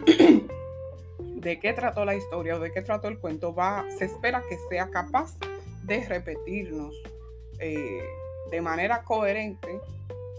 de 1.20 1.60
qué 1.60 1.74
trató 1.74 2.06
la 2.06 2.16
historia 2.16 2.56
o 2.56 2.60
de 2.60 2.72
qué 2.72 2.82
trató 2.82 3.08
el 3.08 3.20
cuento, 3.20 3.54
va, 3.54 3.86
se 3.98 4.06
espera 4.06 4.44
que 4.48 4.58
sea 4.70 4.90
capaz 4.90 5.36
de 5.84 6.04
repetirnos 6.06 6.96
eh, 7.60 8.04
de 8.52 8.62
manera 8.62 9.04
coherente 9.04 9.80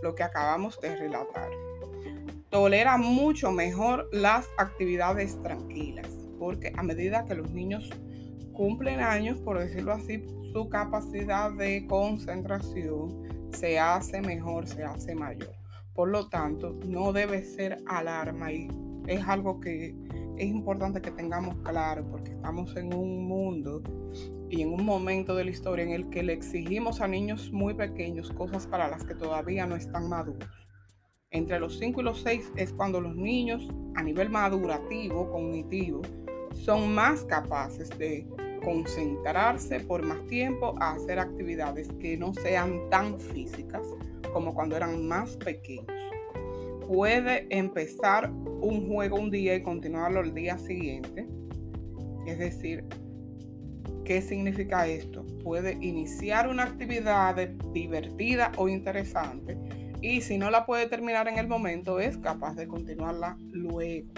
lo 0.03 0.15
que 0.15 0.23
acabamos 0.23 0.81
de 0.81 0.95
relatar 0.97 1.51
tolera 2.51 2.97
mucho 2.97 3.53
mejor 3.53 4.09
las 4.13 4.49
actividades 4.57 5.41
tranquilas, 5.43 6.09
porque 6.39 6.73
a 6.77 6.83
medida 6.83 7.27
que 7.27 7.35
los 7.35 7.51
niños 7.51 7.91
cumplen 8.53 9.01
años, 9.01 9.39
por 9.41 9.59
decirlo 9.59 9.93
así, 9.93 10.25
su 10.57 10.71
capacidad 10.71 11.53
de 11.53 11.87
concentración 11.87 13.51
se 13.53 13.79
hace 13.79 14.23
mejor, 14.23 14.67
se 14.67 14.85
hace 14.85 15.15
mayor. 15.15 15.53
Por 15.93 16.09
lo 16.09 16.31
tanto, 16.31 16.79
no 16.87 17.13
debe 17.13 17.43
ser 17.43 17.83
alarma 17.87 18.51
y 18.51 18.67
es 19.07 19.23
algo 19.29 19.61
que 19.61 19.95
es 20.39 20.47
importante 20.47 21.03
que 21.03 21.11
tengamos 21.11 21.57
claro 21.57 22.07
porque 22.11 22.31
estamos 22.31 22.75
en 22.75 22.95
un 22.95 23.29
mundo 23.29 23.83
y 24.49 24.63
en 24.63 24.73
un 24.73 24.83
momento 24.83 25.35
de 25.35 25.45
la 25.45 25.51
historia 25.51 25.85
en 25.85 25.91
el 25.91 26.09
que 26.09 26.23
le 26.23 26.33
exigimos 26.33 27.03
a 27.03 27.07
niños 27.07 27.53
muy 27.53 27.75
pequeños 27.75 28.31
cosas 28.31 28.67
para 28.67 28.89
las 28.89 29.05
que 29.05 29.15
todavía 29.15 29.67
no 29.67 29.77
están 29.77 30.09
maduros. 30.09 30.49
Entre 31.31 31.61
los 31.61 31.79
5 31.79 32.01
y 32.01 32.05
los 32.05 32.23
6 32.23 32.53
es 32.57 32.73
cuando 32.73 33.03
los 33.03 33.15
niños 33.15 33.69
a 33.95 34.03
nivel 34.03 34.31
madurativo, 34.31 35.31
cognitivo, 35.31 36.01
son 36.55 36.95
más 36.95 37.27
capaces 37.27 37.91
de 37.99 38.27
concentrarse 38.61 39.81
por 39.81 40.03
más 40.05 40.25
tiempo 40.27 40.75
a 40.81 40.93
hacer 40.93 41.19
actividades 41.19 41.89
que 42.01 42.17
no 42.17 42.35
sean 42.35 42.89
tan 42.91 43.19
físicas 43.19 43.83
como 44.33 44.55
cuando 44.55 44.77
eran 44.77 45.07
más 45.07 45.37
pequeños. 45.37 45.87
Puede 46.87 47.47
empezar 47.51 48.31
un 48.31 48.89
juego 48.89 49.17
un 49.17 49.31
día 49.31 49.55
y 49.55 49.63
continuarlo 49.63 50.21
el 50.21 50.35
día 50.35 50.57
siguiente. 50.59 51.27
Es 52.27 52.39
decir, 52.39 52.85
¿qué 54.05 54.23
significa 54.23 54.87
esto? 54.87 55.25
Puede 55.43 55.73
iniciar 55.81 56.49
una 56.49 56.65
actividad 56.65 57.37
divertida 57.73 58.53
o 58.57 58.69
interesante 58.69 59.57
y 60.01 60.21
si 60.21 60.39
no 60.39 60.51
la 60.51 60.67
puede 60.67 60.87
terminar 60.87 61.27
en 61.29 61.39
el 61.39 61.49
momento, 61.49 61.99
es 62.01 62.19
capaz 62.19 62.55
de 62.55 62.69
continuarla 62.69 63.37
luego. 63.51 64.13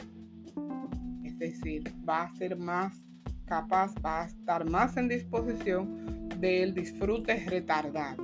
Es 1.25 1.39
decir, 1.39 1.85
va 2.07 2.25
a 2.25 2.37
ser 2.37 2.57
más 2.57 3.08
capaz, 3.49 3.95
va 4.05 4.23
a 4.23 4.27
estar 4.27 4.69
más 4.69 4.97
en 4.97 5.09
disposición 5.09 6.29
del 6.41 6.75
disfrute 6.75 7.45
retardado. 7.47 8.23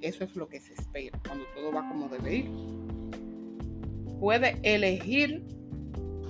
Eso 0.00 0.24
es 0.24 0.34
lo 0.36 0.48
que 0.48 0.60
se 0.60 0.72
espera 0.74 1.18
cuando 1.26 1.44
todo 1.54 1.72
va 1.72 1.88
como 1.88 2.08
debe 2.08 2.36
ir. 2.36 2.50
Puede 4.18 4.58
elegir 4.62 5.44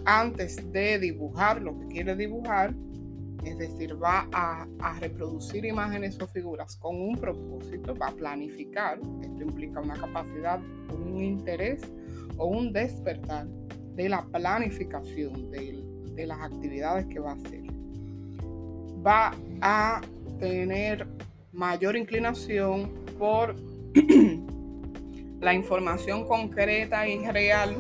antes 0.04 0.72
de 0.72 0.98
dibujar 0.98 1.62
lo 1.62 1.78
que 1.78 1.86
quiere 1.86 2.16
dibujar 2.16 2.74
es 3.44 3.58
decir, 3.58 4.02
va 4.02 4.28
a, 4.32 4.66
reproducir 5.00 5.64
imágenes 5.64 6.20
o 6.20 6.26
figuras 6.26 6.76
con 6.76 7.00
un 7.00 7.16
propósito, 7.16 7.94
va 7.96 8.08
a 8.08 8.12
planificar, 8.12 8.98
esto 9.22 9.42
implica 9.42 9.80
una 9.80 9.94
capacidad, 9.94 10.60
un 10.90 11.22
interés 11.22 11.80
o 12.36 12.46
un 12.46 12.72
despertar 12.72 13.46
de 13.94 14.08
la 14.08 14.26
planificación 14.26 15.50
de, 15.50 15.82
de 16.14 16.26
las 16.26 16.40
actividades 16.40 17.06
que 17.06 17.20
va 17.20 17.32
a 17.32 17.34
hacer. 17.34 17.62
Va 19.06 19.34
a 19.60 20.00
tener 20.38 21.06
mayor 21.52 21.96
inclinación 21.96 22.90
por 23.18 23.54
la 25.40 25.54
información 25.54 26.26
concreta 26.26 27.08
y 27.08 27.18
real 27.26 27.76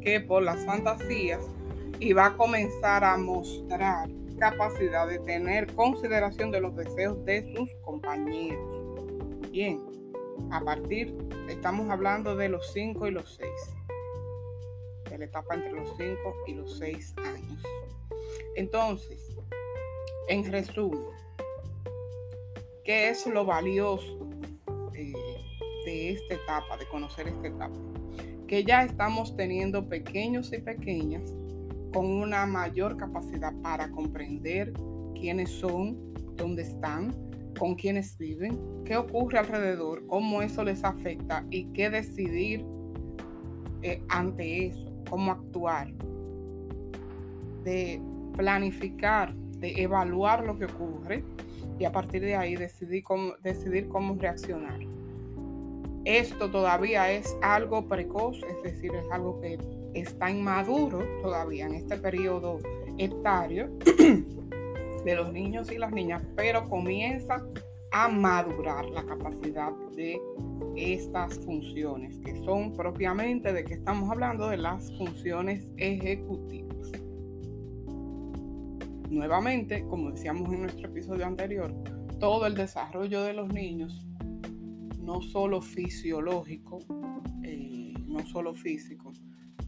que 0.00 0.20
por 0.20 0.42
las 0.42 0.64
fantasías 0.64 1.40
y 1.98 2.12
va 2.12 2.26
a 2.26 2.36
comenzar 2.36 3.04
a 3.04 3.16
mostrar 3.16 4.08
capacidad 4.38 5.08
de 5.08 5.18
tener 5.20 5.72
consideración 5.74 6.50
de 6.50 6.60
los 6.60 6.76
deseos 6.76 7.24
de 7.24 7.54
sus 7.54 7.70
compañeros. 7.82 8.60
Bien, 9.50 9.80
a 10.50 10.60
partir, 10.60 11.16
estamos 11.48 11.90
hablando 11.90 12.36
de 12.36 12.48
los 12.50 12.72
5 12.72 13.06
y 13.08 13.10
los 13.10 13.36
6, 13.36 13.50
la 15.18 15.24
etapa 15.26 15.54
entre 15.54 15.72
los 15.72 15.88
5 15.96 16.16
y 16.46 16.54
los 16.54 16.78
6 16.78 17.14
años. 17.18 17.62
Entonces, 18.56 19.36
en 20.28 20.50
resumen, 20.50 21.00
¿qué 22.84 23.10
es 23.10 23.26
lo 23.26 23.44
valioso 23.44 24.28
de, 24.92 25.12
de 25.84 26.12
esta 26.12 26.34
etapa, 26.34 26.76
de 26.76 26.86
conocer 26.88 27.28
esta 27.28 27.48
etapa? 27.48 27.76
Que 28.46 28.64
ya 28.64 28.82
estamos 28.84 29.36
teniendo 29.36 29.88
pequeños 29.88 30.52
y 30.52 30.58
pequeñas 30.58 31.32
con 31.92 32.06
una 32.06 32.46
mayor 32.46 32.96
capacidad 32.96 33.52
para 33.62 33.90
comprender 33.90 34.72
quiénes 35.14 35.50
son, 35.50 36.14
dónde 36.36 36.62
están, 36.62 37.14
con 37.58 37.74
quiénes 37.74 38.16
viven, 38.18 38.58
qué 38.84 38.96
ocurre 38.96 39.38
alrededor, 39.38 40.06
cómo 40.06 40.42
eso 40.42 40.62
les 40.62 40.84
afecta 40.84 41.44
y 41.50 41.66
qué 41.72 41.90
decidir 41.90 42.64
eh, 43.82 44.02
ante 44.08 44.66
eso, 44.66 44.95
cómo 45.08 45.32
actuar, 45.32 45.92
de 47.64 48.00
planificar, 48.36 49.34
de 49.34 49.82
evaluar 49.82 50.44
lo 50.44 50.58
que 50.58 50.66
ocurre 50.66 51.24
y 51.78 51.84
a 51.84 51.92
partir 51.92 52.22
de 52.22 52.36
ahí 52.36 52.56
decidir 52.56 53.02
cómo, 53.02 53.34
decidir 53.42 53.88
cómo 53.88 54.14
reaccionar. 54.14 54.80
Esto 56.04 56.50
todavía 56.50 57.10
es 57.10 57.36
algo 57.42 57.88
precoz, 57.88 58.40
es 58.44 58.62
decir, 58.62 58.94
es 58.94 59.10
algo 59.10 59.40
que 59.40 59.58
está 59.94 60.30
inmaduro 60.30 61.00
todavía 61.20 61.66
en 61.66 61.74
este 61.74 61.96
periodo 61.96 62.60
etario 62.98 63.68
de 65.04 65.16
los 65.16 65.32
niños 65.32 65.72
y 65.72 65.78
las 65.78 65.90
niñas, 65.90 66.22
pero 66.36 66.68
comienza 66.68 67.44
a 67.90 68.08
madurar 68.08 68.84
la 68.86 69.04
capacidad 69.04 69.72
de 69.96 70.20
estas 70.76 71.38
funciones, 71.40 72.18
que 72.18 72.36
son 72.44 72.72
propiamente 72.72 73.52
de 73.52 73.64
que 73.64 73.74
estamos 73.74 74.10
hablando 74.10 74.48
de 74.48 74.58
las 74.58 74.96
funciones 74.96 75.72
ejecutivas. 75.76 76.92
Nuevamente, 79.10 79.84
como 79.88 80.10
decíamos 80.10 80.52
en 80.52 80.62
nuestro 80.62 80.88
episodio 80.88 81.26
anterior, 81.26 81.72
todo 82.18 82.46
el 82.46 82.54
desarrollo 82.54 83.22
de 83.22 83.32
los 83.32 83.52
niños, 83.52 84.06
no 85.00 85.22
solo 85.22 85.62
fisiológico, 85.62 86.78
eh, 87.42 87.94
no 88.06 88.26
solo 88.26 88.54
físico, 88.54 89.12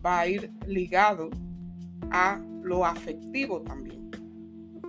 va 0.05 0.21
a 0.21 0.27
ir 0.27 0.53
ligado 0.66 1.31
a 2.11 2.40
lo 2.62 2.85
afectivo 2.85 3.62
también. 3.62 4.11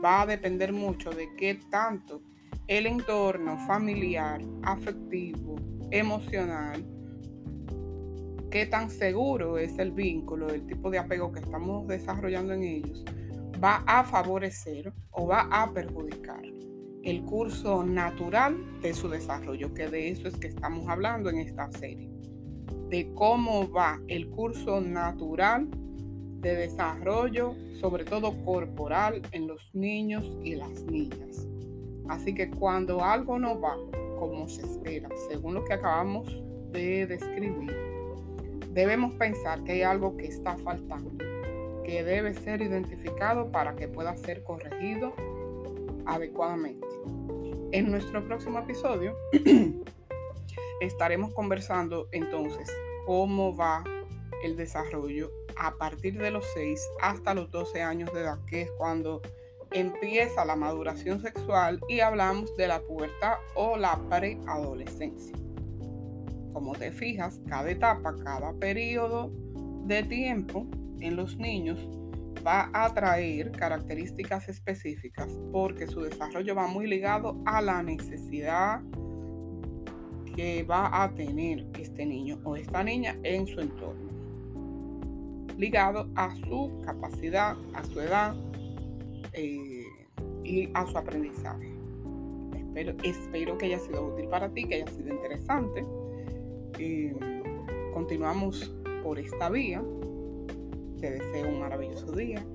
Va 0.04 0.22
a 0.22 0.26
depender 0.26 0.74
mucho 0.74 1.10
de 1.10 1.28
qué 1.36 1.60
tanto 1.70 2.22
el 2.68 2.86
entorno 2.86 3.58
familiar, 3.66 4.42
afectivo, 4.64 5.56
emocional, 5.92 6.86
qué 8.50 8.66
tan 8.66 8.90
seguro 8.90 9.58
es 9.58 9.78
el 9.80 9.92
vínculo, 9.92 10.50
el 10.50 10.66
tipo 10.66 10.90
de 10.90 11.00
apego 11.00 11.32
que 11.32 11.40
estamos 11.40 11.88
desarrollando 11.88 12.54
en 12.54 12.64
ellos, 12.64 13.06
va 13.64 13.84
a 13.86 14.04
favorecer 14.04 14.94
o 15.12 15.28
va 15.28 15.48
a 15.52 15.72
perjudicar 15.74 16.42
el 17.04 17.24
curso 17.24 17.84
natural 17.84 18.58
de 18.82 18.94
su 18.94 19.10
desarrollo, 19.10 19.74
que 19.74 19.88
de 19.88 20.10
eso 20.10 20.28
es 20.28 20.36
que 20.36 20.48
estamos 20.48 20.88
hablando 20.88 21.30
en 21.30 21.38
esta 21.38 21.72
serie, 21.72 22.10
de 22.90 23.12
cómo 23.14 23.70
va 23.72 24.00
el 24.08 24.30
curso 24.30 24.82
natural 24.82 25.70
de 26.42 26.56
desarrollo, 26.56 27.56
sobre 27.80 28.06
todo 28.06 28.34
corporal, 28.44 29.22
en 29.32 29.48
los 29.48 29.74
niños 29.74 30.26
y 30.44 30.56
las 30.56 30.84
niñas. 30.84 31.48
Así 32.08 32.34
que 32.34 32.50
cuando 32.50 33.04
algo 33.04 33.38
no 33.40 33.60
va 33.60 33.76
como 34.20 34.50
se 34.50 34.62
espera, 34.62 35.10
según 35.30 35.54
lo 35.54 35.64
que 35.64 35.74
acabamos 35.74 36.28
de 36.72 37.08
describir, 37.08 37.74
debemos 38.72 39.14
pensar 39.16 39.64
que 39.64 39.72
hay 39.72 39.82
algo 39.84 40.18
que 40.18 40.28
está 40.28 40.58
faltando, 40.58 41.12
que 41.84 42.04
debe 42.04 42.34
ser 42.34 42.62
identificado 42.62 43.52
para 43.52 43.76
que 43.76 43.88
pueda 43.88 44.16
ser 44.18 44.44
corregido 44.44 45.14
adecuadamente. 46.06 46.86
En 47.72 47.90
nuestro 47.92 48.26
próximo 48.26 48.60
episodio 48.60 49.16
estaremos 50.82 51.34
conversando 51.34 52.08
entonces 52.12 52.70
cómo 53.06 53.56
va 53.56 53.84
el 54.44 54.56
desarrollo 54.56 55.32
a 55.56 55.76
partir 55.76 56.18
de 56.18 56.32
los 56.32 56.46
6 56.54 56.90
hasta 57.02 57.34
los 57.34 57.52
12 57.52 57.82
años 57.82 58.14
de 58.14 58.22
edad, 58.22 58.40
que 58.46 58.64
es 58.64 58.72
cuando 58.72 59.22
empieza 59.72 60.46
la 60.46 60.56
maduración 60.56 61.22
sexual 61.22 61.80
y 61.88 62.00
hablamos 62.00 62.56
de 62.58 62.68
la 62.68 62.82
pubertad 62.82 63.36
o 63.56 63.78
la 63.78 64.00
preadolescencia. 64.10 65.36
Como 66.54 66.74
te 66.74 66.92
fijas, 66.92 67.42
cada 67.48 67.70
etapa, 67.70 68.16
cada 68.24 68.54
periodo 68.54 69.32
de 69.86 70.04
tiempo 70.04 70.66
en 71.00 71.16
los 71.16 71.38
niños 71.38 71.80
va 72.46 72.70
a 72.74 72.94
traer 72.94 73.52
características 73.52 74.50
específicas 74.50 75.28
porque 75.52 75.88
su 75.88 76.02
desarrollo 76.02 76.56
va 76.56 76.68
muy 76.68 76.88
ligado 76.88 77.42
a 77.46 77.62
la 77.62 77.84
necesidad 77.84 78.82
que 80.36 80.64
va 80.64 81.04
a 81.04 81.14
tener 81.14 81.68
este 81.78 82.06
niño 82.06 82.40
o 82.44 82.56
esta 82.56 82.84
niña 82.84 83.18
en 83.24 83.46
su 83.46 83.60
entorno 83.60 84.10
ligado 85.60 86.08
a 86.16 86.34
su 86.48 86.72
capacidad, 86.86 87.58
a 87.74 87.84
su 87.84 88.00
edad 88.00 88.34
eh, 89.34 89.86
y 90.44 90.70
a 90.74 90.86
su 90.86 90.98
aprendizaje. 90.98 91.72
Espero, 92.56 92.94
espero 93.04 93.58
que 93.58 93.66
haya 93.68 93.80
sido 93.80 94.14
útil 94.14 94.28
para 94.28 94.50
ti, 94.50 94.66
que 94.66 94.76
haya 94.76 94.88
sido 94.88 95.10
interesante. 95.10 95.86
Eh, 96.78 97.16
continuamos 97.94 98.74
por 99.04 99.20
esta 99.20 99.50
vía. 99.50 99.84
Te 101.00 101.12
deseo 101.12 101.50
un 101.50 101.60
maravilloso 101.60 102.12
día 102.12 102.46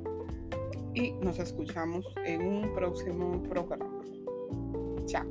y 0.94 1.12
nos 1.12 1.38
escuchamos 1.38 2.06
en 2.24 2.46
un 2.46 2.72
próximo 2.74 3.42
programa. 3.42 4.02
Chao. 5.06 5.24